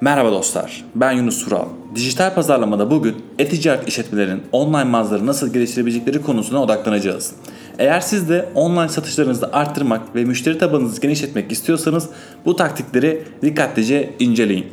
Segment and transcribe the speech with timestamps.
[0.00, 1.68] Merhaba dostlar, ben Yunus Tural.
[1.94, 7.32] Dijital pazarlamada bugün e-ticaret işletmelerinin online mağazaları nasıl geliştirebilecekleri konusuna odaklanacağız.
[7.78, 12.08] Eğer siz de online satışlarınızı arttırmak ve müşteri tabanınızı genişletmek istiyorsanız
[12.44, 14.66] bu taktikleri dikkatlice inceleyin.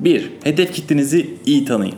[0.00, 0.32] 1.
[0.44, 1.96] Hedef kitlenizi iyi tanıyın.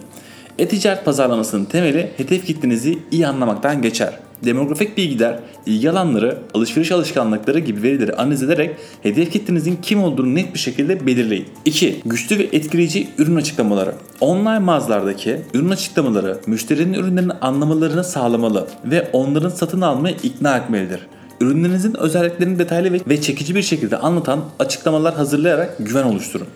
[0.59, 4.19] E-ticaret pazarlamasının temeli hedef kitlenizi iyi anlamaktan geçer.
[4.45, 10.55] Demografik bilgiler, ilgi alanları, alışveriş alışkanlıkları gibi verileri analiz ederek hedef kitlenizin kim olduğunu net
[10.55, 11.47] bir şekilde belirleyin.
[11.65, 12.01] 2.
[12.05, 13.95] Güçlü ve etkileyici ürün açıklamaları.
[14.21, 21.01] Online mağazalardaki ürün açıklamaları müşterinin ürünlerini anlamalarını sağlamalı ve onların satın almaya ikna etmelidir.
[21.41, 26.47] Ürünlerinizin özelliklerini detaylı ve çekici bir şekilde anlatan açıklamalar hazırlayarak güven oluşturun.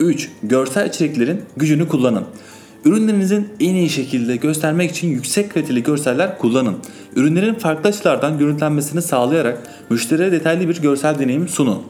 [0.00, 0.30] 3.
[0.42, 2.24] Görsel içeriklerin gücünü kullanın.
[2.84, 6.76] Ürünlerinizin en iyi şekilde göstermek için yüksek kaliteli görseller kullanın.
[7.16, 9.58] Ürünlerin farklı açılardan görüntülenmesini sağlayarak
[9.90, 11.82] müşteriye detaylı bir görsel deneyim sunun.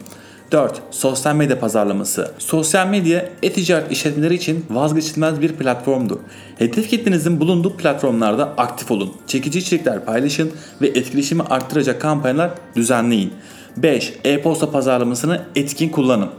[0.51, 0.81] 4.
[0.91, 2.31] Sosyal medya pazarlaması.
[2.37, 6.17] Sosyal medya e-ticaret işletmeleri için vazgeçilmez bir platformdur.
[6.57, 9.13] Hedef kitlenizin bulunduğu platformlarda aktif olun.
[9.27, 13.33] Çekici içerikler paylaşın ve etkileşimi arttıracak kampanyalar düzenleyin.
[13.77, 14.13] 5.
[14.23, 16.29] E-posta pazarlamasını etkin kullanın.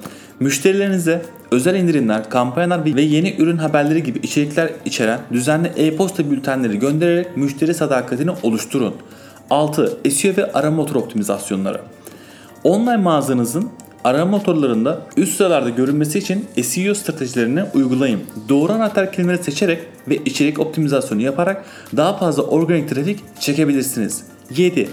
[0.41, 7.37] Müşterilerinize özel indirimler, kampanyalar ve yeni ürün haberleri gibi içerikler içeren düzenli e-posta bültenleri göndererek
[7.37, 8.95] müşteri sadakatini oluşturun.
[9.51, 9.99] 6.
[10.11, 11.81] SEO ve arama motor optimizasyonları.
[12.65, 13.71] Online mağazanızın
[14.05, 18.21] arama motorlarında üst sıralarda görünmesi için SEO stratejilerini uygulayın.
[18.49, 21.65] Doğru anahtar kelimeleri seçerek ve içerik optimizasyonu yaparak
[21.97, 24.25] daha fazla organik trafik çekebilirsiniz.
[24.57, 24.89] 7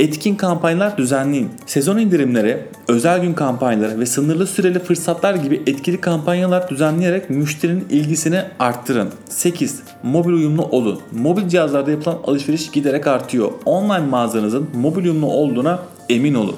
[0.00, 1.48] etkin kampanyalar düzenleyin.
[1.66, 8.42] Sezon indirimleri, özel gün kampanyaları ve sınırlı süreli fırsatlar gibi etkili kampanyalar düzenleyerek müşterinin ilgisini
[8.58, 9.08] arttırın.
[9.28, 9.82] 8.
[10.02, 11.00] Mobil uyumlu olun.
[11.12, 13.52] Mobil cihazlarda yapılan alışveriş giderek artıyor.
[13.64, 15.78] Online mağazanızın mobil uyumlu olduğuna
[16.08, 16.56] emin olun.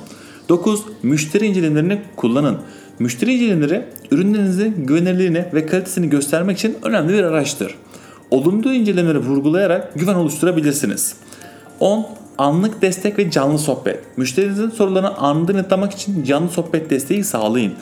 [0.49, 0.83] 9.
[1.03, 2.59] Müşteri incelemelerini kullanın.
[2.99, 7.75] Müşteri incelemleri ürünlerinizin güvenilirliğini ve kalitesini göstermek için önemli bir araçtır.
[8.31, 11.15] Olumlu incelemeleri vurgulayarak güven oluşturabilirsiniz.
[11.81, 12.07] 10
[12.43, 14.19] anlık destek ve canlı sohbet.
[14.19, 17.73] Müşterinizin sorularını anında yanıtlamak için canlı sohbet desteği sağlayın.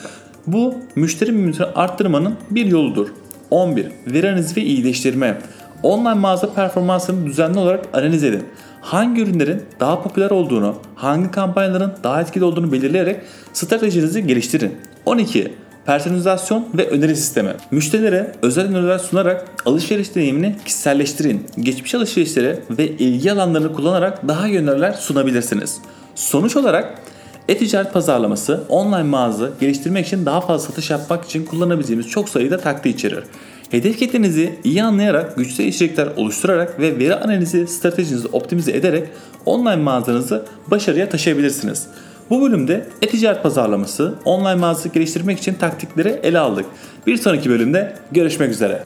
[0.47, 3.09] Bu müşteri memnuniyetini arttırmanın bir yoludur.
[3.51, 3.87] 11.
[4.07, 5.39] Veri analizi ve iyileştirme.
[5.83, 8.43] Online mağaza performansını düzenli olarak analiz edin.
[8.81, 13.21] Hangi ürünlerin daha popüler olduğunu, hangi kampanyaların daha etkili olduğunu belirleyerek
[13.53, 14.77] stratejinizi geliştirin.
[15.07, 15.55] 12.
[15.87, 17.53] Personalizasyon ve öneri sistemi.
[17.71, 21.47] Müşterilere özel öneriler sunarak alışveriş deneyimini kişiselleştirin.
[21.61, 25.79] Geçmiş alışverişleri ve ilgi alanlarını kullanarak daha iyi öneriler sunabilirsiniz.
[26.15, 26.99] Sonuç olarak
[27.49, 32.97] e-ticaret pazarlaması online mağaza geliştirmek için daha fazla satış yapmak için kullanabileceğimiz çok sayıda taktik
[32.97, 33.25] içerir.
[33.71, 39.09] Hedef kitlenizi iyi anlayarak güçlü içerikler oluşturarak ve veri analizi stratejinizi optimize ederek
[39.47, 41.87] online mağazanızı başarıya taşıyabilirsiniz.
[42.31, 46.67] Bu bölümde e-ticaret pazarlaması, online mağaza geliştirmek için taktikleri ele aldık.
[47.07, 48.85] Bir sonraki bölümde görüşmek üzere.